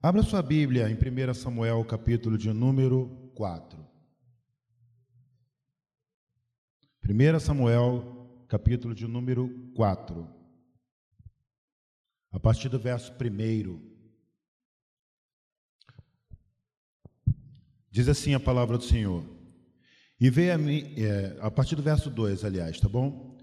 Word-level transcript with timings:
Abra 0.00 0.22
sua 0.22 0.40
Bíblia 0.40 0.88
em 0.88 0.94
1 0.94 1.34
Samuel, 1.34 1.84
capítulo 1.84 2.38
de 2.38 2.52
número 2.52 3.32
4. 3.34 3.84
1 7.04 7.40
Samuel, 7.40 8.46
capítulo 8.48 8.94
de 8.94 9.08
número 9.08 9.48
4. 9.74 10.24
A 12.30 12.38
partir 12.38 12.68
do 12.68 12.78
verso 12.78 13.12
1. 13.12 13.80
Diz 17.90 18.08
assim 18.08 18.34
a 18.34 18.40
palavra 18.40 18.78
do 18.78 18.84
Senhor. 18.84 19.24
E 20.20 20.30
veio 20.30 20.54
a 20.54 20.58
mim, 20.58 20.94
é, 20.96 21.36
a 21.40 21.50
partir 21.50 21.74
do 21.74 21.82
verso 21.82 22.08
2, 22.08 22.44
aliás, 22.44 22.78
tá 22.78 22.88
bom? 22.88 23.36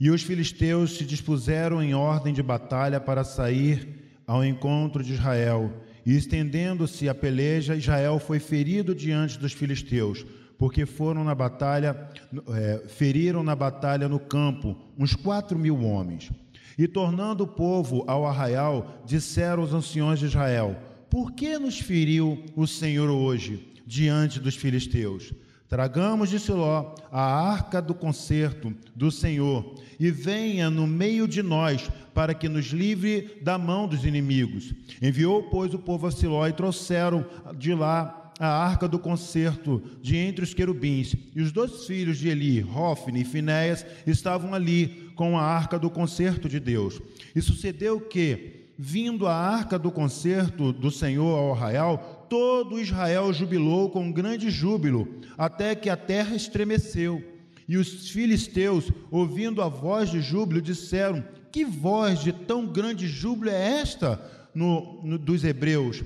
E 0.00 0.10
os 0.10 0.22
filisteus 0.22 0.96
se 0.96 1.04
dispuseram 1.04 1.82
em 1.82 1.92
ordem 1.92 2.32
de 2.32 2.42
batalha 2.42 2.98
para 2.98 3.24
sair 3.24 4.22
ao 4.26 4.42
encontro 4.42 5.04
de 5.04 5.12
Israel 5.12 5.84
e 6.08 6.16
estendendo-se 6.16 7.06
a 7.06 7.14
peleja, 7.14 7.76
Israel 7.76 8.18
foi 8.18 8.38
ferido 8.38 8.94
diante 8.94 9.38
dos 9.38 9.52
filisteus, 9.52 10.24
porque 10.56 10.86
foram 10.86 11.22
na 11.22 11.34
batalha, 11.34 12.08
é, 12.48 12.82
feriram 12.88 13.42
na 13.42 13.54
batalha 13.54 14.08
no 14.08 14.18
campo 14.18 14.74
uns 14.98 15.14
quatro 15.14 15.58
mil 15.58 15.84
homens. 15.84 16.30
E 16.78 16.88
tornando 16.88 17.44
o 17.44 17.46
povo 17.46 18.04
ao 18.06 18.26
arraial, 18.26 19.02
disseram 19.04 19.62
os 19.62 19.74
anciões 19.74 20.18
de 20.18 20.24
Israel: 20.24 20.78
Por 21.10 21.32
que 21.32 21.58
nos 21.58 21.78
feriu 21.78 22.42
o 22.56 22.66
Senhor 22.66 23.10
hoje 23.10 23.68
diante 23.86 24.40
dos 24.40 24.56
filisteus? 24.56 25.34
Tragamos 25.68 26.30
de 26.30 26.38
Siló 26.38 26.94
a 27.12 27.20
arca 27.20 27.82
do 27.82 27.94
concerto 27.94 28.72
do 28.94 29.10
Senhor 29.10 29.74
e 30.00 30.10
venha 30.10 30.70
no 30.70 30.86
meio 30.86 31.28
de 31.28 31.42
nós 31.42 31.90
para 32.14 32.32
que 32.32 32.48
nos 32.48 32.66
livre 32.66 33.38
da 33.42 33.58
mão 33.58 33.86
dos 33.86 34.04
inimigos. 34.04 34.72
Enviou, 35.02 35.42
pois, 35.44 35.74
o 35.74 35.78
povo 35.78 36.06
a 36.06 36.10
Siló 36.10 36.46
e 36.46 36.54
trouxeram 36.54 37.24
de 37.56 37.74
lá 37.74 38.32
a 38.40 38.48
arca 38.48 38.88
do 38.88 38.98
concerto 38.98 39.82
de 40.00 40.16
entre 40.16 40.42
os 40.42 40.54
querubins. 40.54 41.14
E 41.34 41.42
os 41.42 41.52
dois 41.52 41.84
filhos 41.84 42.16
de 42.16 42.28
Eli, 42.28 42.62
Hofni 42.62 43.20
e 43.20 43.24
Finéias, 43.24 43.84
estavam 44.06 44.54
ali 44.54 45.12
com 45.16 45.36
a 45.36 45.42
arca 45.42 45.78
do 45.78 45.90
concerto 45.90 46.48
de 46.48 46.58
Deus. 46.60 47.00
E 47.34 47.42
sucedeu 47.42 48.00
que, 48.00 48.68
vindo 48.78 49.26
a 49.26 49.34
arca 49.34 49.78
do 49.78 49.90
concerto 49.90 50.72
do 50.72 50.90
Senhor 50.90 51.36
ao 51.36 51.52
arraial, 51.52 52.17
todo 52.28 52.80
Israel 52.80 53.32
jubilou 53.32 53.90
com 53.90 54.12
grande 54.12 54.50
júbilo, 54.50 55.08
até 55.36 55.74
que 55.74 55.90
a 55.90 55.96
terra 55.96 56.36
estremeceu. 56.36 57.22
E 57.68 57.76
os 57.76 58.10
filisteus, 58.10 58.90
ouvindo 59.10 59.60
a 59.60 59.68
voz 59.68 60.10
de 60.10 60.20
júbilo, 60.20 60.62
disseram: 60.62 61.22
Que 61.52 61.64
voz 61.64 62.20
de 62.20 62.32
tão 62.32 62.66
grande 62.66 63.06
júbilo 63.06 63.50
é 63.50 63.80
esta 63.80 64.20
no, 64.54 65.02
no, 65.02 65.18
dos 65.18 65.44
hebreus? 65.44 66.02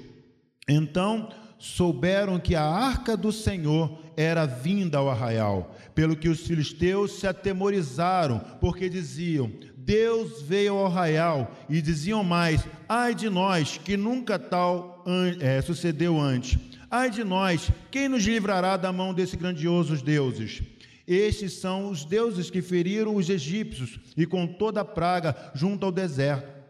Então 0.69 1.29
souberam 1.59 2.41
que 2.41 2.57
a 2.57 2.65
arca 2.65 3.17
do 3.17 3.31
Senhor 3.31 4.03
era 4.17 4.45
vinda 4.47 4.99
ao 4.99 5.09
arraial, 5.09 5.75
pelo 5.95 6.17
que 6.17 6.29
os 6.29 6.41
filisteus 6.41 7.21
se 7.21 7.27
atemorizaram, 7.27 8.41
porque 8.61 8.89
diziam: 8.89 9.53
Deus 9.85 10.43
veio 10.43 10.75
ao 10.75 10.87
arraial, 10.87 11.51
e 11.69 11.83
diziam 11.83 12.23
mais: 12.23 12.65
Ai 12.89 13.15
de 13.15 13.29
nós, 13.29 13.79
que 13.79 13.97
nunca 13.97 14.39
tal 14.39 15.05
é, 15.41 15.61
sucedeu 15.61 16.21
antes. 16.21 16.59
Ai 16.91 17.11
de 17.11 17.25
nós, 17.25 17.71
quem 17.91 18.09
nos 18.09 18.25
livrará 18.25 18.77
da 18.77 18.93
mão 18.93 19.13
desses 19.13 19.35
grandiosos 19.35 20.03
deuses? 20.03 20.63
Estes 21.07 21.55
são 21.55 21.91
os 21.91 22.05
deuses 22.05 22.49
que 22.49 22.63
feriram 22.63 23.17
os 23.17 23.29
egípcios 23.29 23.99
e 24.17 24.25
com 24.25 24.47
toda 24.47 24.83
a 24.83 24.85
praga 24.85 25.35
junto 25.55 25.85
ao 25.85 25.91
deserto. 25.91 26.63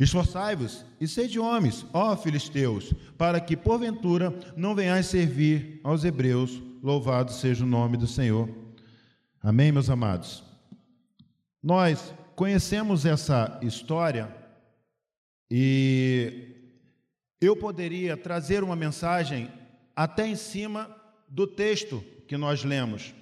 Esforçai-vos 0.00 0.84
e 1.00 1.06
sede 1.06 1.38
homens, 1.38 1.86
ó 1.92 2.16
filisteus, 2.16 2.92
para 3.16 3.40
que 3.40 3.56
porventura 3.56 4.36
não 4.56 4.74
venhais 4.74 5.06
servir 5.06 5.80
aos 5.84 6.04
hebreus. 6.04 6.60
Louvado 6.82 7.32
seja 7.32 7.64
o 7.64 7.68
nome 7.68 7.96
do 7.96 8.06
Senhor. 8.06 8.48
Amém, 9.42 9.70
meus 9.70 9.88
amados. 9.88 10.42
Nós 11.62 12.12
conhecemos 12.36 13.06
essa 13.06 13.58
história 13.62 14.28
e 15.50 16.54
eu 17.40 17.56
poderia 17.56 18.14
trazer 18.14 18.62
uma 18.62 18.76
mensagem 18.76 19.50
até 19.96 20.26
em 20.26 20.36
cima 20.36 20.94
do 21.26 21.46
texto 21.46 22.04
que 22.28 22.36
nós 22.36 22.62
lemos, 22.62 23.14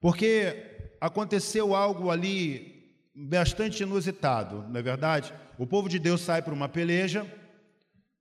porque 0.00 0.94
aconteceu 1.00 1.74
algo 1.74 2.08
ali 2.08 2.94
bastante 3.12 3.82
inusitado, 3.82 4.64
não 4.68 4.78
é 4.78 4.82
verdade? 4.82 5.34
O 5.58 5.66
povo 5.66 5.88
de 5.88 5.98
Deus 5.98 6.20
sai 6.20 6.40
para 6.40 6.54
uma 6.54 6.68
peleja 6.68 7.26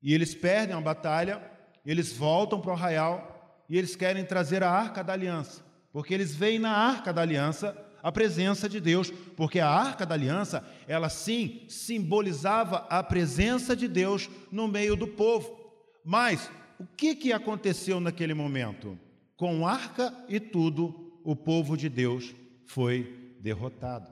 e 0.02 0.12
eles 0.12 0.34
perdem 0.34 0.76
a 0.76 0.82
batalha, 0.82 1.40
eles 1.86 2.12
voltam 2.12 2.59
para 2.59 2.72
o 2.72 2.74
arraial 2.74 3.64
e 3.70 3.78
eles 3.78 3.96
querem 3.96 4.26
trazer 4.26 4.64
a 4.64 4.72
arca 4.72 5.03
da 5.03 5.14
aliança, 5.14 5.64
porque 5.92 6.16
eles 6.16 6.36
veem 6.36 6.58
na 6.58 6.72
arca 6.72 7.14
da 7.14 7.22
aliança 7.22 7.78
a 8.03 8.12
presença 8.12 8.68
de 8.68 8.81
Deus, 8.81 9.09
porque 9.09 9.62
a 9.62 9.69
arca 9.69 10.06
da 10.06 10.14
aliança, 10.14 10.62
ela 10.86 11.08
sim 11.08 11.66
simbolizava 11.69 12.86
a 12.90 13.02
presença 13.02 13.74
de 13.74 13.88
Deus 13.88 14.30
no 14.52 14.68
meio 14.68 14.97
do 14.97 15.08
povo. 15.08 15.58
Mas 16.03 16.52
o 16.78 16.86
que, 16.86 17.16
que 17.16 17.31
aconteceu 17.31 18.02
naquele 18.02 18.34
momento? 18.34 19.00
Com 19.38 19.66
arca 19.66 20.14
e 20.28 20.38
tudo, 20.38 21.14
o 21.24 21.34
povo 21.34 21.78
de 21.78 21.88
Deus 21.88 22.36
foi 22.66 23.38
derrotado. 23.40 24.12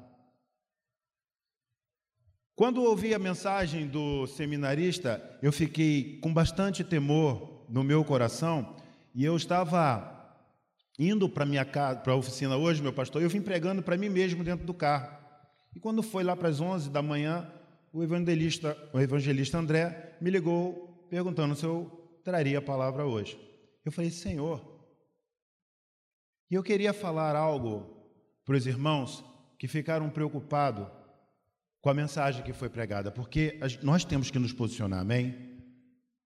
Quando 2.55 2.83
ouvi 2.83 3.13
a 3.13 3.19
mensagem 3.19 3.87
do 3.87 4.25
seminarista, 4.25 5.21
eu 5.41 5.51
fiquei 5.51 6.19
com 6.21 6.33
bastante 6.33 6.83
temor 6.83 7.65
no 7.67 7.83
meu 7.83 8.05
coração 8.05 8.75
e 9.13 9.25
eu 9.25 9.35
estava 9.35 10.20
indo 11.01 11.27
para 11.27 11.45
minha 11.45 11.65
casa, 11.65 11.99
para 11.99 12.13
a 12.13 12.15
oficina 12.15 12.55
hoje, 12.55 12.79
meu 12.79 12.93
pastor, 12.93 13.23
eu 13.23 13.29
vim 13.29 13.41
pregando 13.41 13.81
para 13.81 13.97
mim 13.97 14.07
mesmo 14.07 14.43
dentro 14.43 14.67
do 14.67 14.73
carro. 14.73 15.17
E 15.75 15.79
quando 15.79 16.03
foi 16.03 16.23
lá 16.23 16.35
para 16.35 16.49
as 16.49 16.61
11 16.61 16.91
da 16.91 17.01
manhã, 17.01 17.51
o 17.91 18.03
evangelista, 18.03 18.77
o 18.93 18.99
evangelista 18.99 19.57
André 19.57 20.15
me 20.21 20.29
ligou 20.29 21.07
perguntando 21.09 21.55
se 21.55 21.65
eu 21.65 22.19
traria 22.23 22.59
a 22.59 22.61
palavra 22.61 23.03
hoje. 23.03 23.35
Eu 23.83 23.91
falei, 23.91 24.11
Senhor, 24.11 24.63
e 26.51 26.53
eu 26.53 26.61
queria 26.61 26.93
falar 26.93 27.35
algo 27.35 27.97
para 28.45 28.55
os 28.55 28.67
irmãos 28.67 29.23
que 29.57 29.67
ficaram 29.67 30.07
preocupados 30.09 30.87
com 31.81 31.89
a 31.89 31.93
mensagem 31.95 32.43
que 32.43 32.53
foi 32.53 32.69
pregada, 32.69 33.09
porque 33.11 33.59
nós 33.81 34.05
temos 34.05 34.29
que 34.29 34.37
nos 34.37 34.53
posicionar, 34.53 34.99
amém? 34.99 35.49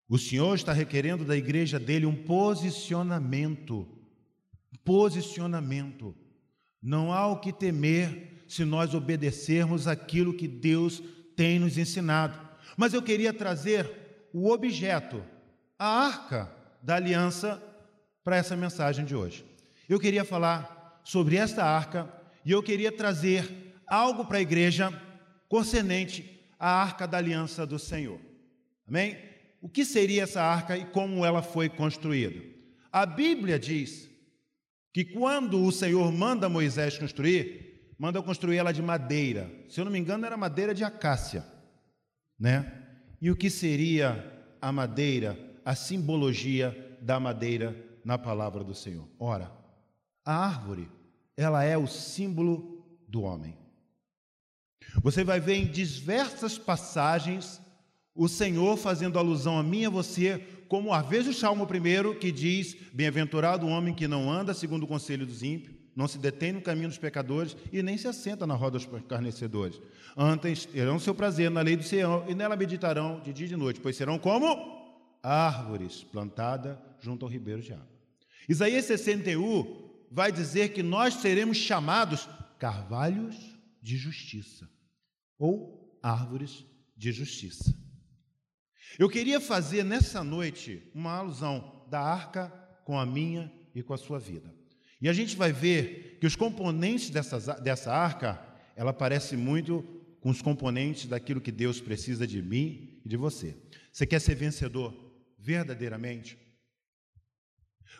O 0.09 0.17
Senhor 0.17 0.55
está 0.55 0.73
requerendo 0.73 1.23
da 1.23 1.37
igreja 1.37 1.79
dele 1.79 2.07
um 2.07 2.23
posicionamento 2.23 4.02
posicionamento. 4.83 6.15
Não 6.81 7.13
há 7.13 7.27
o 7.27 7.39
que 7.39 7.53
temer 7.53 8.43
se 8.47 8.65
nós 8.65 8.93
obedecermos 8.93 9.87
aquilo 9.87 10.33
que 10.33 10.47
Deus 10.47 11.01
tem 11.35 11.59
nos 11.59 11.77
ensinado. 11.77 12.39
Mas 12.77 12.93
eu 12.93 13.01
queria 13.01 13.33
trazer 13.33 13.89
o 14.33 14.51
objeto, 14.51 15.23
a 15.77 15.85
arca 15.85 16.51
da 16.81 16.95
aliança, 16.95 17.61
para 18.23 18.37
essa 18.37 18.55
mensagem 18.55 19.03
de 19.03 19.15
hoje. 19.15 19.45
Eu 19.87 19.99
queria 19.99 20.23
falar 20.23 21.01
sobre 21.03 21.35
esta 21.35 21.63
arca 21.63 22.11
e 22.45 22.51
eu 22.51 22.63
queria 22.63 22.91
trazer 22.91 23.75
algo 23.85 24.25
para 24.25 24.37
a 24.37 24.41
igreja 24.41 24.91
concernente 25.49 26.39
à 26.57 26.69
arca 26.69 27.05
da 27.05 27.17
aliança 27.17 27.65
do 27.65 27.77
Senhor. 27.77 28.19
Amém? 28.87 29.17
O 29.61 29.69
que 29.69 29.85
seria 29.85 30.23
essa 30.23 30.41
arca 30.41 30.77
e 30.77 30.85
como 30.85 31.25
ela 31.25 31.41
foi 31.41 31.69
construída? 31.69 32.41
A 32.91 33.05
Bíblia 33.05 33.59
diz 33.59 34.09
que 34.93 35.03
quando 35.03 35.63
o 35.63 35.71
Senhor 35.71 36.11
manda 36.11 36.47
Moisés 36.47 36.99
construir, 36.99 37.95
manda 37.97 38.21
construir 38.21 38.57
ela 38.57 38.71
de 38.71 38.81
madeira. 38.81 39.51
Se 39.67 39.81
eu 39.81 39.85
não 39.85 39.91
me 39.91 39.97
engano, 39.97 40.23
era 40.23 40.37
madeira 40.37 40.73
de 40.73 40.83
acácia, 40.83 41.43
né? 42.39 42.83
E 43.19 43.31
o 43.31 43.35
que 43.35 43.49
seria 43.49 44.31
a 44.61 44.71
madeira, 44.71 45.37
a 45.65 45.73
simbologia 45.73 46.97
da 47.01 47.19
madeira 47.19 47.75
na 48.05 48.19
palavra 48.19 48.63
do 48.63 48.75
Senhor? 48.75 49.09
Ora, 49.17 49.51
a 50.23 50.45
árvore, 50.45 50.87
ela 51.35 51.63
é 51.63 51.75
o 51.75 51.87
símbolo 51.87 52.85
do 53.07 53.23
homem. 53.23 53.57
Você 55.01 55.23
vai 55.23 55.39
ver 55.39 55.55
em 55.55 55.65
diversas 55.65 56.59
passagens 56.59 57.59
o 58.15 58.27
Senhor 58.27 58.77
fazendo 58.77 59.17
alusão 59.17 59.57
a 59.57 59.63
mim 59.63 59.81
e 59.81 59.85
a 59.85 59.89
você 59.89 60.41
como 60.67 60.91
às 60.91 61.07
vezes 61.07 61.35
o 61.35 61.39
Salmo 61.39 61.67
primeiro 61.67 62.15
que 62.15 62.31
diz: 62.31 62.75
Bem-aventurado 62.91 63.65
o 63.65 63.69
homem 63.69 63.93
que 63.93 64.07
não 64.07 64.31
anda 64.31 64.55
segundo 64.55 64.83
o 64.83 64.87
conselho 64.87 65.25
dos 65.25 65.43
ímpios, 65.43 65.75
não 65.95 66.07
se 66.07 66.17
detém 66.17 66.51
no 66.51 66.61
caminho 66.61 66.87
dos 66.87 66.97
pecadores 66.97 67.55
e 67.71 67.83
nem 67.83 67.95
se 67.95 68.07
assenta 68.07 68.47
na 68.47 68.55
roda 68.55 68.79
dos 68.79 68.87
escarnecedores. 68.87 69.79
Antes 70.17 70.65
terão 70.65 70.97
seu 70.97 71.13
prazer 71.13 71.51
na 71.51 71.61
lei 71.61 71.75
do 71.75 71.83
Senhor 71.83 72.25
e 72.27 72.33
nela 72.33 72.55
meditarão 72.55 73.19
de 73.19 73.31
dia 73.31 73.45
e 73.45 73.49
de 73.49 73.55
noite, 73.55 73.79
pois 73.79 73.95
serão 73.95 74.17
como 74.17 74.81
árvores 75.21 76.03
plantadas 76.03 76.77
junto 76.99 77.25
ao 77.25 77.31
ribeiro 77.31 77.61
de 77.61 77.73
água. 77.73 77.87
Isaías 78.49 78.85
61 78.85 79.91
vai 80.11 80.31
dizer 80.31 80.69
que 80.69 80.81
nós 80.81 81.15
seremos 81.15 81.57
chamados 81.57 82.27
carvalhos 82.57 83.35
de 83.81 83.95
justiça 83.95 84.67
ou 85.37 85.99
árvores 86.01 86.65
de 86.97 87.11
justiça. 87.11 87.82
Eu 88.97 89.09
queria 89.09 89.41
fazer 89.41 89.83
nessa 89.83 90.23
noite 90.23 90.83
uma 90.93 91.13
alusão 91.13 91.83
da 91.89 91.99
arca 91.99 92.49
com 92.85 92.99
a 92.99 93.05
minha 93.05 93.51
e 93.73 93.81
com 93.81 93.93
a 93.93 93.97
sua 93.97 94.19
vida. 94.19 94.53
E 95.01 95.09
a 95.09 95.13
gente 95.13 95.35
vai 95.35 95.51
ver 95.51 96.17
que 96.19 96.27
os 96.27 96.35
componentes 96.35 97.09
dessa, 97.09 97.59
dessa 97.59 97.91
arca, 97.91 98.41
ela 98.75 98.93
parece 98.93 99.35
muito 99.35 99.83
com 100.21 100.29
os 100.29 100.41
componentes 100.41 101.07
daquilo 101.07 101.41
que 101.41 101.51
Deus 101.51 101.81
precisa 101.81 102.25
de 102.25 102.41
mim 102.41 103.01
e 103.03 103.09
de 103.09 103.17
você. 103.17 103.57
Você 103.91 104.05
quer 104.05 104.21
ser 104.21 104.35
vencedor 104.35 104.93
verdadeiramente? 105.37 106.37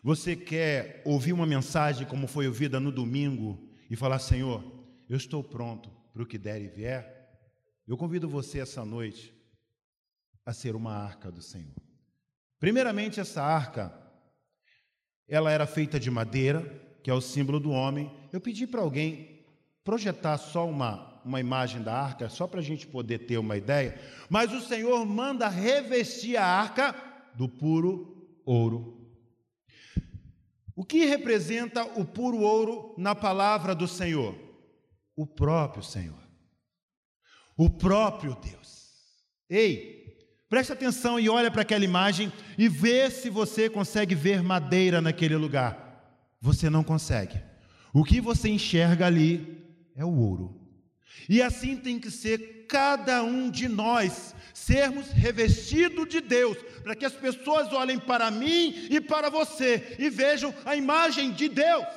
Você 0.04 0.36
quer 0.36 1.02
ouvir 1.06 1.34
uma 1.34 1.46
mensagem 1.46 2.08
como 2.08 2.28
foi 2.28 2.48
ouvida 2.48 2.80
no 2.80 2.92
domingo 2.92 3.70
e 3.90 3.96
falar: 3.96 4.20
Senhor, 4.20 4.64
eu 5.10 5.18
estou 5.18 5.44
pronto 5.44 5.90
para 6.14 6.24
o 6.24 6.26
que 6.26 6.38
der 6.38 6.62
e 6.62 6.68
vier? 6.68 7.22
Eu 7.88 7.98
convido 7.98 8.30
você 8.30 8.60
essa 8.60 8.86
noite 8.86 9.33
a 10.46 10.54
ser 10.54 10.76
uma 10.76 10.94
arca 10.94 11.32
do 11.32 11.42
Senhor. 11.42 11.76
Primeiramente, 12.60 13.20
essa 13.20 13.44
arca, 13.44 13.94
ela 15.28 15.52
era 15.52 15.66
feita 15.66 16.00
de 16.00 16.10
madeira, 16.10 16.62
que 17.04 17.10
é 17.10 17.14
o 17.14 17.22
símbolo 17.22 17.60
do 17.60 17.72
homem. 17.72 18.12
Eu 18.32 18.40
pedi 18.40 18.66
para 18.66 18.82
alguém 18.82 19.46
projetar 19.84 20.38
só 20.38 20.68
uma, 20.68 21.22
uma 21.26 21.40
imagem 21.40 21.82
da 21.82 21.94
arca, 21.94 22.30
só 22.30 22.48
para 22.48 22.60
a 22.60 22.64
gente 22.64 22.88
poder 22.88 23.20
ter 23.20 23.38
uma 23.38 23.58
ideia. 23.58 24.00
Mas 24.30 24.52
o 24.54 24.62
Senhor 24.62 25.06
manda 25.06 25.48
revestir 25.50 26.38
a 26.38 26.46
arca 26.46 26.96
do 27.36 27.50
puro 27.50 28.40
ouro. 28.46 29.04
O 30.76 30.84
que 30.84 31.06
representa 31.06 31.84
o 32.00 32.06
puro 32.06 32.40
ouro 32.40 32.96
na 32.98 33.14
palavra 33.14 33.76
do 33.76 33.88
Senhor? 33.88 34.36
O 35.16 35.28
próprio 35.28 35.84
Senhor. 35.84 36.24
O 37.56 37.70
próprio 37.70 38.36
Deus. 38.36 38.92
Ei, 39.48 40.03
Preste 40.54 40.72
atenção 40.72 41.20
e 41.20 41.28
olha 41.28 41.50
para 41.50 41.64
aquela 41.64 41.84
imagem 41.84 42.32
e 42.60 42.70
vê 42.70 43.10
se 43.10 43.28
você 43.28 43.68
consegue 43.68 44.14
ver 44.14 44.44
madeira 44.44 45.02
naquele 45.02 45.36
lugar. 45.36 46.30
Você 46.40 46.70
não 46.70 46.84
consegue. 46.84 47.42
O 47.92 48.04
que 48.04 48.22
você 48.22 48.50
enxerga 48.50 49.08
ali 49.08 49.66
é 49.96 50.06
o 50.06 50.16
ouro. 50.16 50.62
E 51.28 51.42
assim 51.42 51.76
tem 51.76 51.98
que 51.98 52.12
ser 52.12 52.68
cada 52.70 53.24
um 53.24 53.50
de 53.50 53.68
nós, 53.68 54.36
sermos 54.54 55.08
revestidos 55.10 56.08
de 56.08 56.22
Deus, 56.22 56.56
para 56.84 56.96
que 56.96 57.06
as 57.06 57.14
pessoas 57.14 57.74
olhem 57.74 57.98
para 57.98 58.30
mim 58.30 58.76
e 58.92 59.02
para 59.02 59.32
você 59.32 59.96
e 59.98 60.08
vejam 60.08 60.54
a 60.66 60.76
imagem 60.76 61.32
de 61.32 61.50
Deus. 61.50 61.88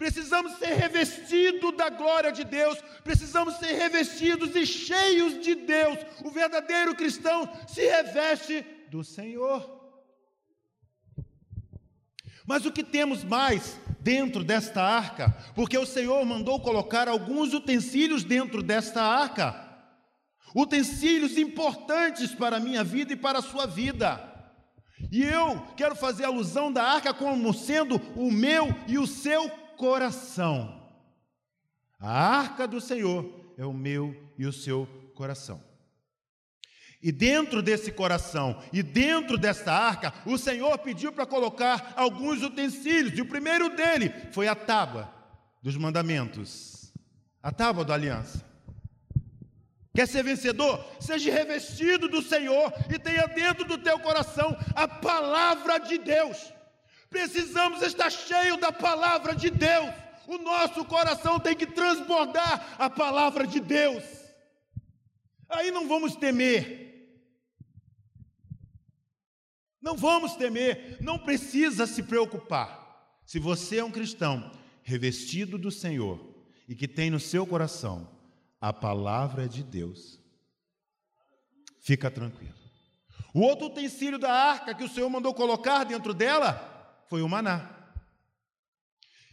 Precisamos 0.00 0.52
ser 0.54 0.72
revestidos 0.76 1.76
da 1.76 1.90
glória 1.90 2.32
de 2.32 2.42
Deus, 2.42 2.78
precisamos 3.04 3.56
ser 3.56 3.74
revestidos 3.74 4.56
e 4.56 4.64
cheios 4.64 5.44
de 5.44 5.54
Deus. 5.54 5.98
O 6.24 6.30
verdadeiro 6.30 6.94
cristão 6.94 7.46
se 7.68 7.86
reveste 7.86 8.64
do 8.90 9.04
Senhor. 9.04 9.78
Mas 12.46 12.64
o 12.64 12.72
que 12.72 12.82
temos 12.82 13.22
mais 13.22 13.78
dentro 14.00 14.42
desta 14.42 14.82
arca? 14.82 15.36
Porque 15.54 15.76
o 15.76 15.84
Senhor 15.84 16.24
mandou 16.24 16.58
colocar 16.60 17.06
alguns 17.06 17.52
utensílios 17.52 18.24
dentro 18.24 18.62
desta 18.62 19.02
arca, 19.02 19.54
utensílios 20.56 21.36
importantes 21.36 22.34
para 22.34 22.56
a 22.56 22.60
minha 22.60 22.82
vida 22.82 23.12
e 23.12 23.16
para 23.16 23.40
a 23.40 23.42
sua 23.42 23.66
vida. 23.66 24.30
E 25.12 25.22
eu 25.22 25.60
quero 25.76 25.94
fazer 25.94 26.24
alusão 26.24 26.72
da 26.72 26.84
arca 26.84 27.12
como 27.12 27.52
sendo 27.52 27.96
o 28.16 28.30
meu 28.30 28.74
e 28.88 28.98
o 28.98 29.06
seu 29.06 29.59
coração. 29.80 30.78
A 31.98 32.12
arca 32.12 32.68
do 32.68 32.82
Senhor 32.82 33.54
é 33.56 33.64
o 33.64 33.72
meu 33.72 34.14
e 34.36 34.44
o 34.44 34.52
seu 34.52 34.86
coração. 35.14 35.58
E 37.02 37.10
dentro 37.10 37.62
desse 37.62 37.90
coração 37.90 38.62
e 38.74 38.82
dentro 38.82 39.38
desta 39.38 39.72
arca, 39.72 40.12
o 40.26 40.36
Senhor 40.36 40.76
pediu 40.80 41.10
para 41.14 41.24
colocar 41.24 41.94
alguns 41.96 42.42
utensílios, 42.42 43.16
e 43.16 43.22
o 43.22 43.28
primeiro 43.28 43.74
dele 43.74 44.12
foi 44.32 44.48
a 44.48 44.54
tábua 44.54 45.10
dos 45.62 45.78
mandamentos, 45.78 46.92
a 47.42 47.50
tábua 47.50 47.82
da 47.82 47.94
aliança. 47.94 48.44
Quer 49.94 50.06
ser 50.06 50.22
vencedor? 50.22 50.84
Seja 51.00 51.32
revestido 51.32 52.06
do 52.06 52.20
Senhor 52.20 52.70
e 52.94 52.98
tenha 52.98 53.26
dentro 53.26 53.64
do 53.64 53.78
teu 53.78 53.98
coração 53.98 54.54
a 54.74 54.86
palavra 54.86 55.78
de 55.78 55.96
Deus. 55.96 56.52
Precisamos 57.10 57.82
estar 57.82 58.08
cheio 58.08 58.56
da 58.56 58.70
palavra 58.70 59.34
de 59.34 59.50
Deus. 59.50 59.92
O 60.28 60.38
nosso 60.38 60.84
coração 60.84 61.40
tem 61.40 61.56
que 61.56 61.66
transbordar 61.66 62.76
a 62.78 62.88
palavra 62.88 63.44
de 63.44 63.58
Deus. 63.58 64.04
Aí 65.48 65.72
não 65.72 65.88
vamos 65.88 66.14
temer. 66.14 66.88
Não 69.82 69.96
vamos 69.96 70.36
temer, 70.36 70.98
não 71.00 71.18
precisa 71.18 71.86
se 71.86 72.02
preocupar. 72.02 73.18
Se 73.24 73.38
você 73.38 73.78
é 73.78 73.84
um 73.84 73.90
cristão 73.90 74.52
revestido 74.82 75.58
do 75.58 75.70
Senhor 75.70 76.20
e 76.68 76.76
que 76.76 76.86
tem 76.86 77.10
no 77.10 77.18
seu 77.18 77.46
coração 77.46 78.08
a 78.60 78.72
palavra 78.72 79.48
de 79.48 79.64
Deus, 79.64 80.20
fica 81.80 82.10
tranquilo. 82.10 82.54
O 83.32 83.40
outro 83.40 83.66
utensílio 83.66 84.18
da 84.18 84.32
arca 84.32 84.74
que 84.74 84.84
o 84.84 84.88
Senhor 84.88 85.08
mandou 85.08 85.32
colocar 85.32 85.84
dentro 85.84 86.12
dela 86.12 86.79
foi 87.10 87.22
o 87.22 87.28
maná. 87.28 87.68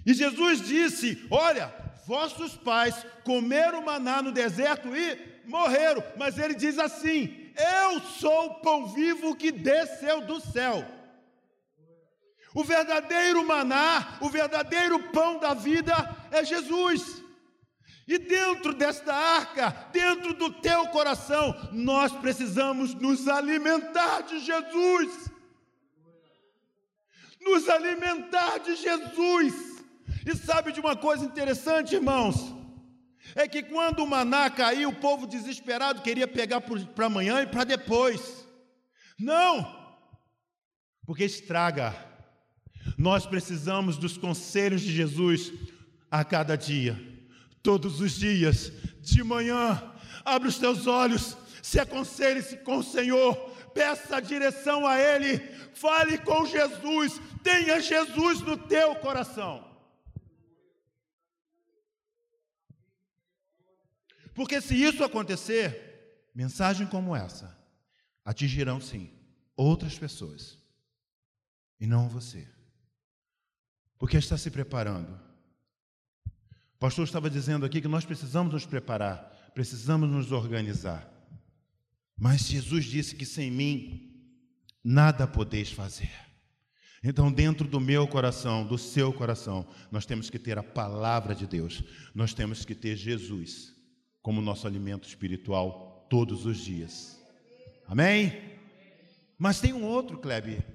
E 0.03 0.11
Jesus 0.11 0.61
disse: 0.61 1.27
Olha, 1.29 1.71
vossos 2.07 2.57
pais 2.57 3.05
comeram 3.23 3.85
maná 3.85 4.19
no 4.19 4.31
deserto 4.31 4.95
e 4.95 5.43
morreram. 5.45 6.03
Mas 6.17 6.39
ele 6.39 6.55
diz 6.55 6.79
assim: 6.79 7.51
Eu 7.55 8.01
sou 8.01 8.47
o 8.47 8.55
pão 8.61 8.87
vivo 8.87 9.35
que 9.35 9.51
desceu 9.51 10.25
do 10.25 10.41
céu. 10.41 10.83
O 12.55 12.63
verdadeiro 12.63 13.45
maná, 13.45 14.17
o 14.21 14.29
verdadeiro 14.29 15.11
pão 15.11 15.37
da 15.37 15.53
vida 15.53 15.93
é 16.31 16.43
Jesus. 16.43 17.21
E 18.07 18.17
dentro 18.17 18.73
desta 18.73 19.13
arca, 19.13 19.69
dentro 19.91 20.33
do 20.33 20.49
teu 20.49 20.87
coração, 20.87 21.53
nós 21.73 22.11
precisamos 22.13 22.95
nos 22.95 23.27
alimentar 23.27 24.21
de 24.21 24.39
Jesus 24.39 25.36
nos 27.47 27.69
alimentar 27.69 28.59
de 28.59 28.75
Jesus. 28.75 29.53
E 30.25 30.35
sabe 30.35 30.71
de 30.71 30.79
uma 30.79 30.95
coisa 30.95 31.25
interessante, 31.25 31.95
irmãos? 31.95 32.53
É 33.35 33.47
que 33.47 33.63
quando 33.63 34.03
o 34.03 34.07
maná 34.07 34.49
caiu, 34.49 34.89
o 34.89 34.95
povo 34.95 35.27
desesperado 35.27 36.01
queria 36.01 36.27
pegar 36.27 36.61
para 36.61 37.05
amanhã 37.05 37.41
e 37.41 37.47
para 37.47 37.63
depois. 37.63 38.45
Não, 39.19 39.95
porque 41.05 41.23
estraga. 41.23 41.95
Nós 42.97 43.25
precisamos 43.25 43.97
dos 43.97 44.17
conselhos 44.17 44.81
de 44.81 44.93
Jesus 44.93 45.51
a 46.09 46.23
cada 46.23 46.55
dia, 46.55 46.97
todos 47.61 47.99
os 47.99 48.13
dias, 48.13 48.71
de 49.01 49.23
manhã. 49.23 49.93
Abre 50.23 50.47
os 50.47 50.57
teus 50.57 50.87
olhos, 50.87 51.37
se 51.61 51.79
aconselhe-se 51.79 52.57
com 52.57 52.77
o 52.77 52.83
Senhor, 52.83 53.46
peça 53.77 54.19
direção 54.19 54.87
a 54.87 54.99
Ele, 54.99 55.37
fale 55.75 56.17
com 56.17 56.45
Jesus, 56.45 57.21
tenha 57.43 57.79
Jesus 57.79 58.41
no 58.41 58.57
teu 58.57 58.95
coração. 58.95 59.63
Porque 64.33 64.59
se 64.59 64.75
isso 64.75 65.03
acontecer, 65.03 66.29
mensagem 66.33 66.87
como 66.87 67.15
essa 67.15 67.55
atingirão 68.25 68.81
sim 68.81 69.11
outras 69.55 69.97
pessoas 69.97 70.57
e 71.79 71.87
não 71.87 72.09
você. 72.09 72.47
Porque 73.97 74.17
está 74.17 74.37
se 74.37 74.51
preparando. 74.51 75.11
O 76.75 76.79
pastor 76.79 77.05
estava 77.05 77.29
dizendo 77.29 77.65
aqui 77.65 77.81
que 77.81 77.87
nós 77.87 78.05
precisamos 78.05 78.53
nos 78.53 78.65
preparar, 78.65 79.51
precisamos 79.55 80.07
nos 80.07 80.31
organizar. 80.31 81.16
Mas 82.17 82.47
Jesus 82.47 82.85
disse 82.85 83.15
que 83.15 83.25
sem 83.25 83.51
mim 83.51 84.11
nada 84.83 85.27
podeis 85.27 85.71
fazer. 85.71 86.09
Então, 87.03 87.31
dentro 87.31 87.67
do 87.67 87.79
meu 87.79 88.07
coração, 88.07 88.65
do 88.65 88.77
seu 88.77 89.13
coração, 89.13 89.67
nós 89.91 90.05
temos 90.05 90.29
que 90.29 90.39
ter 90.39 90.57
a 90.57 90.63
palavra 90.63 91.35
de 91.35 91.45
Deus, 91.45 91.83
nós 92.13 92.33
temos 92.33 92.65
que 92.65 92.73
ter 92.73 92.95
Jesus 92.95 93.73
como 94.21 94.41
nosso 94.41 94.65
alimento 94.65 95.07
espiritual 95.07 96.07
todos 96.09 96.45
os 96.45 96.57
dias. 96.57 97.21
Amém? 97.87 98.57
Mas 99.37 99.61
tem 99.61 99.73
um 99.73 99.85
outro, 99.85 100.17
Kleber, 100.17 100.65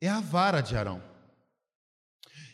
é 0.00 0.08
a 0.08 0.20
vara 0.20 0.60
de 0.60 0.76
Arão. 0.76 1.02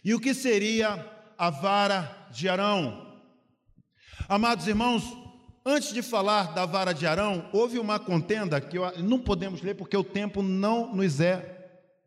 E 0.05 0.13
o 0.15 0.21
que 0.21 0.35
seria 0.35 0.95
a 1.39 1.51
vara 1.51 2.29
de 2.33 2.49
Arão? 2.49 3.23
Amados 4.29 4.67
irmãos, 4.67 5.03
antes 5.65 5.93
de 5.93 6.03
falar 6.03 6.55
da 6.55 6.67
vara 6.67 6.93
de 6.93 7.07
Arão, 7.07 7.49
houve 7.53 7.79
uma 7.79 7.99
contenda 7.99 8.61
que 8.61 8.79
eu, 8.79 8.99
não 8.99 9.19
podemos 9.19 9.63
ler 9.63 9.75
porque 9.75 9.97
o 9.97 10.05
tempo 10.05 10.43
não 10.43 10.95
nos 10.95 11.21
é 11.21 11.57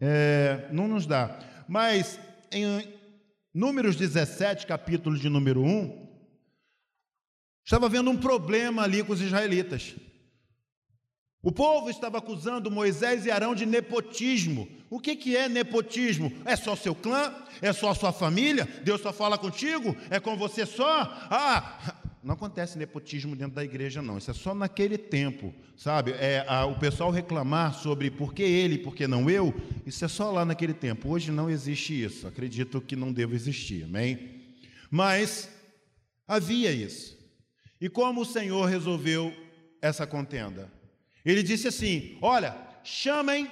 é, 0.02 0.68
não 0.72 0.88
nos 0.88 1.06
dá. 1.06 1.40
Mas 1.68 2.20
em 2.52 2.94
Números 3.54 3.96
17, 3.96 4.66
capítulo 4.66 5.16
de 5.16 5.30
número 5.30 5.62
1, 5.62 6.08
estava 7.64 7.86
havendo 7.86 8.10
um 8.10 8.18
problema 8.18 8.82
ali 8.82 9.04
com 9.04 9.14
os 9.14 9.22
israelitas. 9.22 9.96
O 11.40 11.52
povo 11.52 11.90
estava 11.90 12.18
acusando 12.18 12.72
Moisés 12.72 13.26
e 13.26 13.32
Arão 13.32 13.54
de 13.54 13.66
nepotismo. 13.66 14.68
O 14.90 15.00
que, 15.00 15.16
que 15.16 15.38
é 15.38 15.48
nepotismo? 15.48 16.32
É 16.46 16.56
só 16.56 16.76
seu 16.76 16.96
clã? 16.96 17.32
É 17.62 17.72
só 17.72 17.94
sua 17.94 18.12
família? 18.12 18.66
Deus 18.84 19.02
só 19.02 19.14
fala 19.14 19.38
contigo? 19.38 19.96
É 20.10 20.20
com 20.20 20.36
você 20.36 20.66
só? 20.66 21.02
Ah, 21.30 21.93
não 22.24 22.36
acontece 22.36 22.78
nepotismo 22.78 23.36
dentro 23.36 23.56
da 23.56 23.66
igreja, 23.66 24.02
não. 24.02 24.18
Isso 24.18 24.32
é 24.32 24.34
só 24.34 24.56
naquele 24.56 24.98
tempo, 24.98 25.54
sabe? 25.76 26.12
É 26.12 26.46
a, 26.48 26.66
o 26.66 26.80
pessoal 26.80 27.12
reclamar 27.12 27.74
sobre 27.74 28.10
por 28.10 28.34
que 28.34 28.44
ele, 28.44 28.78
por 28.78 28.96
que 28.96 29.06
não 29.06 29.30
eu. 29.30 29.54
Isso 29.86 30.06
é 30.06 30.08
só 30.08 30.32
lá 30.32 30.46
naquele 30.46 30.74
tempo. 30.74 31.10
Hoje 31.10 31.32
não 31.32 31.50
existe 31.50 32.02
isso. 32.02 32.26
Acredito 32.26 32.80
que 32.80 32.96
não 32.96 33.12
deva 33.12 33.36
existir, 33.36 33.84
amém? 33.84 34.42
Mas 34.90 35.50
havia 36.26 36.72
isso. 36.72 37.18
E 37.82 37.90
como 37.90 38.22
o 38.22 38.26
Senhor 38.26 38.66
resolveu 38.70 39.34
essa 39.82 40.08
contenda? 40.08 40.72
Ele 41.26 41.44
disse 41.44 41.68
assim: 41.68 42.18
Olha, 42.22 42.56
chamem 42.86 43.50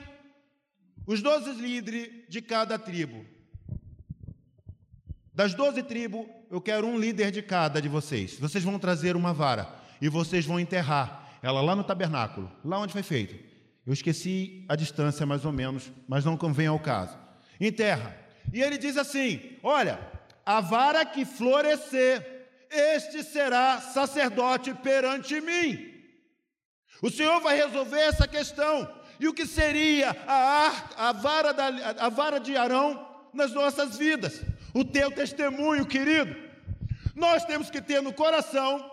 os 1.06 1.22
doze 1.22 1.52
líderes 1.52 2.10
de 2.30 2.42
cada 2.42 2.80
tribo. 2.80 3.26
Das 5.42 5.56
doze 5.56 5.82
tribos, 5.82 6.28
eu 6.52 6.62
quero 6.62 6.86
um 6.86 7.00
líder 7.00 7.32
de 7.32 7.42
cada 7.42 7.82
de 7.82 7.90
vocês. 7.90 8.38
Vocês 8.38 8.64
vão 8.64 8.78
trazer 8.78 9.16
uma 9.16 9.34
vara 9.34 9.68
e 10.00 10.08
vocês 10.08 10.46
vão 10.46 10.60
enterrar 10.60 11.36
ela 11.42 11.62
lá 11.62 11.76
no 11.76 11.84
tabernáculo, 11.84 12.52
lá 12.64 12.78
onde 12.78 12.94
foi 12.94 13.02
feito. 13.02 13.34
Eu 13.84 13.92
esqueci 13.92 14.64
a 14.70 14.76
distância 14.76 15.26
mais 15.26 15.44
ou 15.44 15.52
menos, 15.52 15.92
mas 16.08 16.24
não 16.24 16.38
convém 16.38 16.68
ao 16.68 16.78
caso. 16.78 17.18
Enterra. 17.60 18.16
E 18.54 18.62
ele 18.62 18.78
diz 18.78 18.96
assim: 18.98 19.58
Olha, 19.64 20.00
a 20.46 20.62
vara 20.62 21.04
que 21.04 21.26
florescer, 21.26 22.46
este 22.70 23.24
será 23.24 23.82
sacerdote 23.82 24.76
perante 24.76 25.42
mim. 25.42 25.92
O 27.02 27.10
Senhor 27.10 27.42
vai 27.42 27.58
resolver 27.58 28.00
essa 28.00 28.28
questão. 28.28 28.88
E 29.20 29.28
o 29.28 29.34
que 29.34 29.48
seria 29.48 30.16
a, 30.28 31.08
a, 31.10 31.12
vara, 31.14 31.52
da, 31.52 31.68
a 31.98 32.10
vara 32.10 32.40
de 32.40 32.56
Arão 32.56 33.08
nas 33.34 33.52
nossas 33.52 33.98
vidas? 33.98 34.51
O 34.74 34.84
teu 34.84 35.12
testemunho, 35.12 35.86
querido. 35.86 36.36
Nós 37.16 37.44
temos 37.46 37.70
que 37.70 37.82
ter 37.82 38.02
no 38.02 38.14
coração 38.14 38.90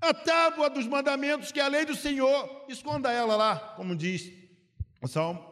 a 0.00 0.12
tábua 0.12 0.68
dos 0.68 0.86
mandamentos, 0.86 1.50
que 1.50 1.60
é 1.60 1.62
a 1.62 1.68
lei 1.68 1.84
do 1.84 1.94
Senhor. 1.94 2.64
Esconda 2.68 3.10
ela 3.10 3.36
lá, 3.36 3.56
como 3.76 3.96
diz 3.96 4.32
o 5.00 5.08
Salmo. 5.08 5.44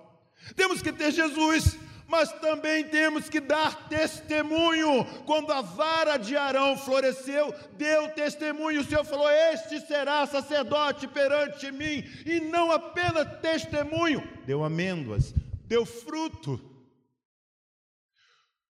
Temos 0.55 0.83
que 0.83 0.93
ter 0.93 1.13
Jesus 1.13 1.79
mas 2.13 2.31
também 2.31 2.85
temos 2.85 3.31
que 3.31 3.41
dar 3.41 3.89
testemunho. 3.89 5.03
Quando 5.25 5.51
a 5.51 5.63
vara 5.63 6.19
de 6.19 6.37
Arão 6.37 6.77
floresceu, 6.77 7.55
deu 7.79 8.11
testemunho. 8.11 8.83
O 8.83 8.85
Senhor 8.85 9.03
falou: 9.03 9.31
Este 9.31 9.81
será 9.81 10.27
sacerdote 10.27 11.09
perante 11.09 11.73
mim, 11.73 12.05
e 12.27 12.39
não 12.39 12.71
apenas 12.71 13.41
testemunho, 13.41 14.23
deu 14.45 14.63
amêndoas, 14.63 15.33
deu 15.67 15.87
fruto. 15.87 16.61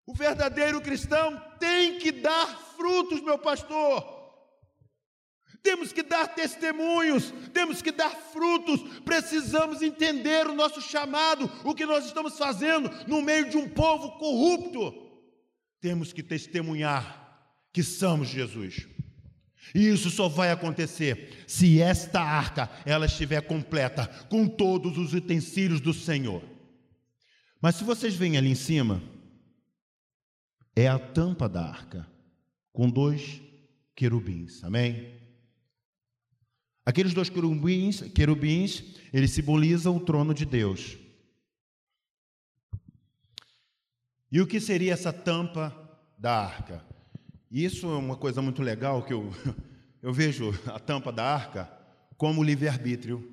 O 0.06 0.14
verdadeiro 0.14 0.80
cristão 0.80 1.40
tem 1.59 1.99
que 1.99 2.11
dar 2.11 2.47
frutos, 2.76 3.21
meu 3.21 3.38
pastor. 3.38 4.21
Temos 5.62 5.92
que 5.92 6.02
dar 6.02 6.26
testemunhos, 6.35 7.32
temos 7.52 7.80
que 7.80 7.92
dar 7.92 8.11
frutos, 8.11 8.80
precisamos 9.04 9.80
entender 9.80 10.49
o 10.49 10.54
nosso 10.54 10.80
chamado, 10.80 11.49
o 11.64 11.73
que 11.73 11.87
nós 11.87 12.04
estamos 12.04 12.37
fazendo 12.37 12.90
no 13.06 13.23
meio 13.23 13.49
de 13.49 13.56
um 13.56 13.68
povo 13.68 14.18
corrupto. 14.18 14.92
Temos 15.80 16.12
que 16.12 16.23
testemunhar 16.23 17.23
que 17.73 17.82
somos 17.82 18.28
Jesus. 18.28 18.88
E 19.73 19.88
isso 19.88 20.11
só 20.11 20.28
vai 20.28 20.50
acontecer 20.50 21.44
se 21.47 21.80
esta 21.80 22.21
arca 22.21 22.68
ela 22.85 23.06
estiver 23.06 23.40
completa 23.42 24.09
com 24.28 24.49
todos 24.49 24.99
os 24.99 25.14
utensílios 25.14 25.80
do 25.80 25.94
Senhor. 25.94 26.42
Mas 27.61 27.76
se 27.76 27.85
vocês 27.85 28.16
veem 28.16 28.37
ali 28.37 28.50
em 28.50 28.56
cima, 28.56 29.00
é 30.75 30.88
a 30.88 30.99
tampa 30.99 31.49
da 31.49 31.64
arca 31.64 32.07
com 32.73 32.88
dois 32.88 33.41
querubins. 33.95 34.64
Amém? 34.64 35.21
Aqueles 36.85 37.14
dois 37.14 37.29
querubins, 37.29 38.00
querubins, 38.14 38.97
eles 39.12 39.31
simbolizam 39.31 39.97
o 39.97 40.00
trono 40.00 40.35
de 40.35 40.45
Deus. 40.45 40.99
E 44.31 44.41
o 44.41 44.47
que 44.47 44.59
seria 44.59 44.95
essa 44.95 45.12
tampa 45.12 45.76
da 46.19 46.33
arca? 46.33 46.85
Isso 47.50 47.87
é 47.87 47.97
uma 47.97 48.17
coisa 48.17 48.41
muito 48.41 48.62
legal 48.62 49.02
que 49.05 49.12
eu, 49.12 49.31
eu 50.02 50.12
vejo 50.12 50.50
a 50.67 50.81
tampa 50.81 51.12
da 51.12 51.25
arca 51.25 51.71
como 52.17 52.41
o 52.41 52.45
livre-arbítrio 52.45 53.31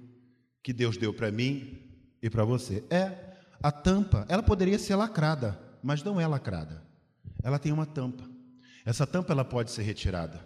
que 0.61 0.73
Deus 0.73 0.97
deu 0.97 1.13
para 1.13 1.31
mim 1.31 1.79
e 2.21 2.29
para 2.29 2.43
você. 2.43 2.83
É, 2.89 3.37
a 3.63 3.71
tampa, 3.71 4.25
ela 4.27 4.43
poderia 4.43 4.77
ser 4.77 4.95
lacrada, 4.95 5.57
mas 5.81 6.03
não 6.03 6.19
é 6.19 6.27
lacrada. 6.27 6.88
Ela 7.43 7.59
tem 7.59 7.71
uma 7.71 7.85
tampa. 7.85 8.29
Essa 8.85 9.05
tampa 9.05 9.33
ela 9.33 9.45
pode 9.45 9.71
ser 9.71 9.83
retirada. 9.83 10.45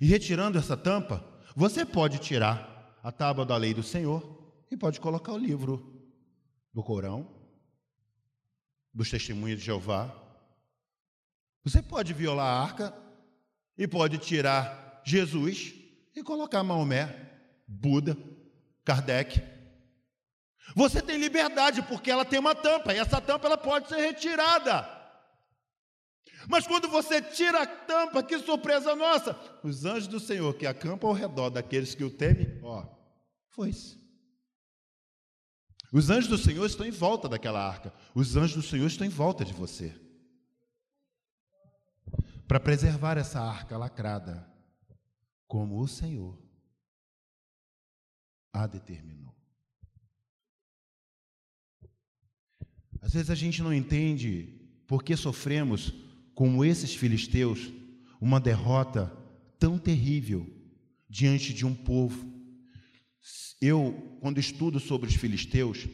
E 0.00 0.06
retirando 0.06 0.58
essa 0.58 0.76
tampa, 0.76 1.24
você 1.54 1.84
pode 1.84 2.18
tirar 2.18 2.98
a 3.02 3.12
tábua 3.12 3.46
da 3.46 3.56
lei 3.56 3.72
do 3.72 3.82
Senhor 3.82 4.54
e 4.70 4.76
pode 4.76 5.00
colocar 5.00 5.32
o 5.32 5.38
livro 5.38 6.02
do 6.72 6.82
Corão, 6.82 7.26
dos 8.92 9.10
testemunhos 9.10 9.60
de 9.60 9.66
Jeová. 9.66 10.14
Você 11.64 11.82
pode 11.82 12.12
violar 12.12 12.46
a 12.46 12.62
arca 12.62 12.94
e 13.76 13.86
pode 13.86 14.18
tirar 14.18 15.02
Jesus 15.04 15.74
e 16.14 16.22
colocar 16.22 16.62
Maomé, 16.62 17.14
Buda, 17.66 18.16
Kardec. 18.84 19.42
Você 20.74 21.00
tem 21.00 21.18
liberdade 21.18 21.82
porque 21.82 22.10
ela 22.10 22.24
tem 22.24 22.38
uma 22.38 22.54
tampa 22.54 22.92
e 22.92 22.98
essa 22.98 23.20
tampa 23.20 23.46
ela 23.46 23.58
pode 23.58 23.88
ser 23.88 23.98
retirada. 23.98 24.95
Mas 26.48 26.66
quando 26.66 26.88
você 26.88 27.20
tira 27.20 27.62
a 27.62 27.66
tampa, 27.66 28.22
que 28.22 28.38
surpresa 28.38 28.94
nossa! 28.94 29.38
Os 29.62 29.84
anjos 29.84 30.06
do 30.06 30.20
Senhor 30.20 30.54
que 30.54 30.66
acampam 30.66 31.08
ao 31.08 31.14
redor 31.14 31.50
daqueles 31.50 31.94
que 31.94 32.04
o 32.04 32.10
temem, 32.10 32.60
ó, 32.62 32.86
foi-se. 33.50 33.98
Os 35.92 36.10
anjos 36.10 36.28
do 36.28 36.38
Senhor 36.38 36.66
estão 36.66 36.84
em 36.86 36.90
volta 36.90 37.28
daquela 37.28 37.66
arca. 37.66 37.92
Os 38.14 38.36
anjos 38.36 38.56
do 38.56 38.62
Senhor 38.62 38.86
estão 38.86 39.06
em 39.06 39.10
volta 39.10 39.44
de 39.44 39.52
você. 39.52 39.94
Para 42.46 42.60
preservar 42.60 43.16
essa 43.16 43.40
arca 43.40 43.76
lacrada, 43.76 44.48
como 45.46 45.80
o 45.80 45.88
Senhor 45.88 46.38
a 48.52 48.66
determinou. 48.66 49.34
Às 53.00 53.12
vezes 53.12 53.30
a 53.30 53.34
gente 53.34 53.62
não 53.62 53.72
entende 53.72 54.82
por 54.86 55.02
que 55.02 55.16
sofremos 55.16 56.05
como 56.36 56.62
esses 56.62 56.94
filisteus, 56.94 57.72
uma 58.20 58.38
derrota 58.38 59.10
tão 59.58 59.78
terrível 59.78 60.46
diante 61.08 61.54
de 61.54 61.64
um 61.64 61.74
povo. 61.74 62.30
Eu, 63.58 64.18
quando 64.20 64.38
estudo 64.38 64.78
sobre 64.78 65.08
os 65.08 65.14
filisteus, 65.14 65.88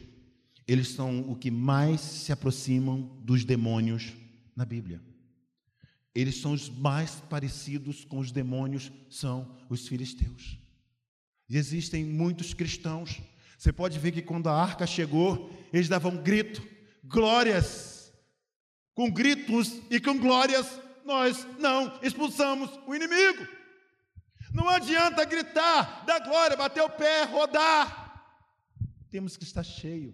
eles 0.67 0.89
são 0.89 1.21
o 1.31 1.35
que 1.37 1.49
mais 1.49 2.01
se 2.01 2.33
aproximam 2.33 3.21
dos 3.23 3.45
demônios 3.45 4.11
na 4.53 4.65
Bíblia. 4.65 5.01
Eles 6.13 6.41
são 6.41 6.51
os 6.51 6.67
mais 6.69 7.21
parecidos 7.29 8.03
com 8.03 8.19
os 8.19 8.29
demônios, 8.29 8.91
são 9.09 9.57
os 9.69 9.87
filisteus. 9.87 10.59
E 11.49 11.55
existem 11.55 12.03
muitos 12.03 12.53
cristãos. 12.53 13.21
Você 13.57 13.71
pode 13.71 13.97
ver 13.97 14.11
que 14.11 14.21
quando 14.21 14.49
a 14.49 14.61
arca 14.61 14.85
chegou, 14.85 15.49
eles 15.71 15.87
davam 15.87 16.17
grito, 16.17 16.61
glórias 17.01 18.02
com 18.95 19.11
gritos 19.11 19.81
e 19.89 19.99
com 19.99 20.17
glórias, 20.17 20.67
nós 21.03 21.45
não 21.59 21.99
expulsamos 22.01 22.69
o 22.85 22.95
inimigo. 22.95 23.47
Não 24.53 24.69
adianta 24.69 25.25
gritar, 25.25 26.05
dar 26.05 26.19
glória, 26.19 26.55
bater 26.55 26.81
o 26.81 26.89
pé, 26.89 27.23
rodar. 27.23 28.03
Temos 29.09 29.35
que 29.35 29.43
estar 29.43 29.63
cheio. 29.63 30.13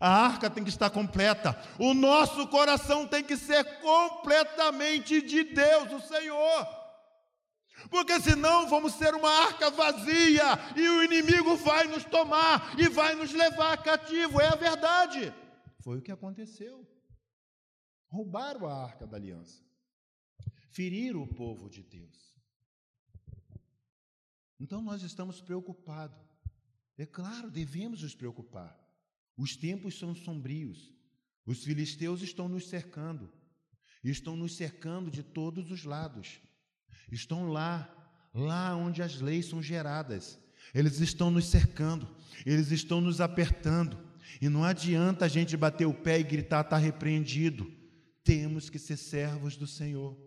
A 0.00 0.10
arca 0.10 0.50
tem 0.50 0.64
que 0.64 0.70
estar 0.70 0.90
completa. 0.90 1.56
O 1.78 1.94
nosso 1.94 2.48
coração 2.48 3.06
tem 3.06 3.22
que 3.22 3.36
ser 3.36 3.64
completamente 3.80 5.22
de 5.22 5.44
Deus, 5.44 5.92
o 5.92 6.00
Senhor. 6.00 6.84
Porque 7.90 8.18
senão 8.20 8.66
vamos 8.68 8.94
ser 8.94 9.14
uma 9.14 9.30
arca 9.30 9.70
vazia 9.70 10.44
e 10.74 10.88
o 10.88 11.02
inimigo 11.04 11.56
vai 11.56 11.86
nos 11.86 12.04
tomar 12.04 12.74
e 12.78 12.88
vai 12.88 13.14
nos 13.14 13.32
levar 13.32 13.76
cativo. 13.82 14.40
É 14.40 14.48
a 14.48 14.56
verdade. 14.56 15.32
Foi 15.80 15.98
o 15.98 16.02
que 16.02 16.10
aconteceu. 16.10 16.93
Roubaram 18.14 18.64
a 18.64 18.72
arca 18.72 19.08
da 19.08 19.16
aliança. 19.16 19.60
Feriram 20.68 21.20
o 21.20 21.26
povo 21.26 21.68
de 21.68 21.82
Deus. 21.82 22.32
Então 24.60 24.80
nós 24.80 25.02
estamos 25.02 25.40
preocupados. 25.40 26.24
É 26.96 27.04
claro, 27.04 27.50
devemos 27.50 28.02
nos 28.02 28.14
preocupar. 28.14 28.78
Os 29.36 29.56
tempos 29.56 29.98
são 29.98 30.14
sombrios. 30.14 30.94
Os 31.44 31.64
filisteus 31.64 32.22
estão 32.22 32.48
nos 32.48 32.68
cercando. 32.68 33.32
Estão 34.04 34.36
nos 34.36 34.56
cercando 34.56 35.10
de 35.10 35.24
todos 35.24 35.72
os 35.72 35.82
lados. 35.82 36.40
Estão 37.10 37.48
lá, 37.48 37.92
lá 38.32 38.76
onde 38.76 39.02
as 39.02 39.20
leis 39.20 39.46
são 39.46 39.60
geradas. 39.60 40.38
Eles 40.72 41.00
estão 41.00 41.32
nos 41.32 41.46
cercando, 41.46 42.08
eles 42.46 42.70
estão 42.70 43.00
nos 43.00 43.20
apertando. 43.20 43.98
E 44.40 44.48
não 44.48 44.62
adianta 44.62 45.24
a 45.24 45.28
gente 45.28 45.56
bater 45.56 45.86
o 45.86 45.92
pé 45.92 46.20
e 46.20 46.22
gritar, 46.22 46.60
está 46.60 46.76
repreendido. 46.76 47.73
Temos 48.24 48.70
que 48.70 48.78
ser 48.78 48.96
servos 48.96 49.56
do 49.56 49.66
Senhor. 49.66 50.18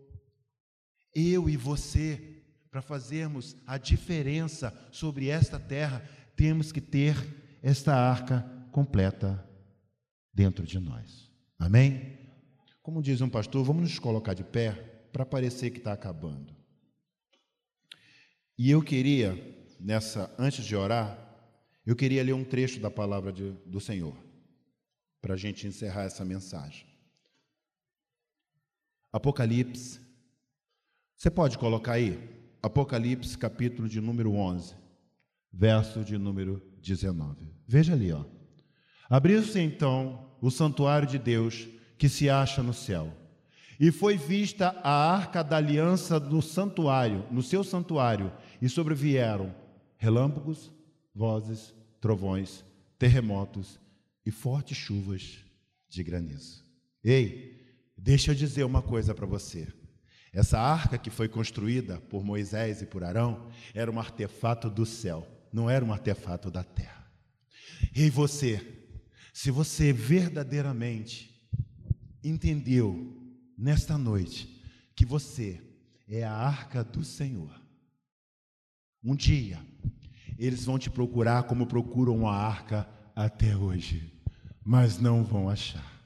Eu 1.13 1.49
e 1.49 1.57
você, 1.57 2.43
para 2.69 2.81
fazermos 2.81 3.57
a 3.65 3.77
diferença 3.77 4.71
sobre 4.91 5.29
esta 5.29 5.59
terra, 5.59 6.07
temos 6.35 6.71
que 6.71 6.79
ter 6.79 7.15
esta 7.63 7.95
arca 7.95 8.41
completa 8.71 9.43
dentro 10.31 10.63
de 10.63 10.79
nós. 10.79 11.31
Amém? 11.57 12.19
Como 12.83 13.01
diz 13.01 13.19
um 13.19 13.29
pastor, 13.29 13.65
vamos 13.65 13.81
nos 13.81 13.99
colocar 13.99 14.35
de 14.35 14.43
pé 14.43 14.71
para 15.11 15.25
parecer 15.25 15.71
que 15.71 15.79
está 15.79 15.91
acabando. 15.91 16.55
E 18.55 18.69
eu 18.69 18.81
queria, 18.81 19.35
nessa, 19.79 20.33
antes 20.37 20.63
de 20.63 20.75
orar, 20.75 21.17
eu 21.85 21.95
queria 21.95 22.23
ler 22.23 22.33
um 22.33 22.43
trecho 22.43 22.79
da 22.79 22.91
palavra 22.91 23.33
de, 23.33 23.51
do 23.65 23.79
Senhor, 23.79 24.15
para 25.19 25.33
a 25.33 25.37
gente 25.37 25.65
encerrar 25.65 26.03
essa 26.03 26.23
mensagem. 26.23 26.85
Apocalipse, 29.17 29.99
você 31.15 31.31
pode 31.31 31.57
colocar 31.57 31.93
aí? 31.93 32.19
Apocalipse, 32.61 33.35
capítulo 33.35 33.89
de 33.89 33.99
número 33.99 34.31
11, 34.33 34.75
verso 35.51 36.03
de 36.03 36.19
número 36.19 36.61
19. 36.83 37.51
Veja 37.67 37.93
ali, 37.93 38.11
ó. 38.11 38.23
Abriu-se 39.09 39.59
então 39.59 40.29
o 40.39 40.51
santuário 40.51 41.07
de 41.07 41.17
Deus 41.17 41.67
que 41.97 42.07
se 42.07 42.29
acha 42.29 42.61
no 42.61 42.75
céu. 42.75 43.11
E 43.79 43.91
foi 43.91 44.17
vista 44.17 44.79
a 44.83 45.11
arca 45.11 45.43
da 45.43 45.57
aliança 45.57 46.19
no 46.19 46.39
santuário, 46.39 47.25
no 47.31 47.41
seu 47.41 47.63
santuário, 47.63 48.31
e 48.61 48.69
sobrevieram 48.69 49.51
relâmpagos, 49.97 50.71
vozes, 51.11 51.73
trovões, 51.99 52.63
terremotos 52.99 53.79
e 54.23 54.29
fortes 54.29 54.77
chuvas 54.77 55.39
de 55.89 56.03
granizo. 56.03 56.63
Ei, 57.03 57.56
deixa 57.97 58.31
eu 58.31 58.35
dizer 58.35 58.63
uma 58.63 58.81
coisa 58.81 59.13
para 59.13 59.25
você. 59.25 59.67
Essa 60.33 60.59
arca 60.59 60.97
que 60.97 61.09
foi 61.09 61.27
construída 61.27 61.99
por 62.01 62.23
Moisés 62.23 62.81
e 62.81 62.85
por 62.85 63.03
Arão 63.03 63.49
era 63.73 63.91
um 63.91 63.99
artefato 63.99 64.69
do 64.69 64.85
céu, 64.85 65.27
não 65.51 65.69
era 65.69 65.83
um 65.83 65.91
artefato 65.91 66.51
da 66.51 66.63
terra. 66.63 67.11
E 67.95 68.09
você, 68.09 68.65
se 69.33 69.49
você 69.49 69.91
verdadeiramente 69.91 71.49
entendeu 72.23 73.15
nesta 73.57 73.97
noite 73.97 74.61
que 74.95 75.05
você 75.05 75.61
é 76.07 76.23
a 76.23 76.33
arca 76.33 76.83
do 76.83 77.03
Senhor, 77.03 77.59
um 79.03 79.15
dia 79.15 79.59
eles 80.37 80.65
vão 80.65 80.77
te 80.77 80.89
procurar 80.89 81.43
como 81.43 81.65
procuram 81.65 82.27
a 82.27 82.35
arca 82.35 82.87
até 83.15 83.55
hoje, 83.55 84.13
mas 84.63 84.99
não 84.99 85.23
vão 85.23 85.49
achar, 85.49 85.96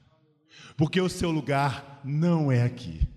porque 0.76 1.00
o 1.00 1.08
seu 1.08 1.30
lugar 1.30 2.00
não 2.04 2.50
é 2.50 2.62
aqui, 2.62 3.08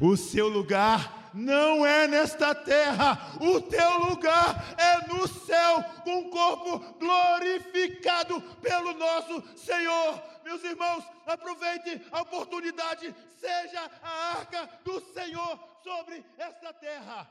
o 0.00 0.16
seu 0.16 0.48
lugar 0.48 1.30
não 1.34 1.84
é 1.84 2.06
nesta 2.06 2.54
terra, 2.54 3.36
o 3.40 3.60
teu 3.60 3.98
lugar 4.08 4.74
é 4.78 5.08
no 5.08 5.26
céu, 5.26 5.82
com 6.04 6.20
o 6.20 6.30
corpo 6.30 6.78
glorificado 6.98 8.40
pelo 8.62 8.94
nosso 8.94 9.42
Senhor. 9.56 10.22
Meus 10.44 10.62
irmãos, 10.62 11.04
aproveite 11.26 12.00
a 12.12 12.22
oportunidade, 12.22 13.14
seja 13.40 13.90
a 14.02 14.38
arca 14.38 14.68
do 14.84 15.00
Senhor 15.12 15.58
sobre 15.82 16.24
esta 16.38 16.72
terra. 16.72 17.28